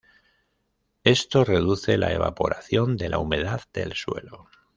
[1.03, 4.49] Esto reduce la evaporación de la humedad del suelo.